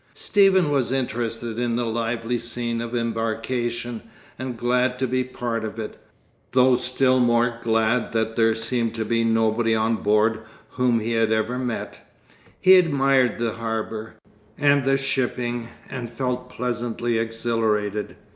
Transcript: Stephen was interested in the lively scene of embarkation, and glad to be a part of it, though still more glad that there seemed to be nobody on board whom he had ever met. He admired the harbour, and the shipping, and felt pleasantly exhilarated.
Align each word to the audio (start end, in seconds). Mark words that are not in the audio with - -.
Stephen 0.15 0.71
was 0.71 0.91
interested 0.91 1.59
in 1.59 1.75
the 1.75 1.85
lively 1.85 2.39
scene 2.39 2.81
of 2.81 2.95
embarkation, 2.95 4.01
and 4.39 4.57
glad 4.57 4.97
to 4.97 5.05
be 5.05 5.19
a 5.21 5.25
part 5.25 5.63
of 5.63 5.77
it, 5.77 6.01
though 6.53 6.75
still 6.75 7.19
more 7.19 7.59
glad 7.61 8.11
that 8.11 8.35
there 8.35 8.55
seemed 8.55 8.95
to 8.95 9.05
be 9.05 9.23
nobody 9.23 9.75
on 9.75 9.97
board 9.97 10.39
whom 10.71 10.99
he 11.01 11.11
had 11.11 11.31
ever 11.31 11.59
met. 11.59 11.99
He 12.59 12.79
admired 12.79 13.37
the 13.37 13.51
harbour, 13.51 14.15
and 14.57 14.85
the 14.85 14.97
shipping, 14.97 15.67
and 15.87 16.09
felt 16.09 16.49
pleasantly 16.49 17.19
exhilarated. 17.19 18.15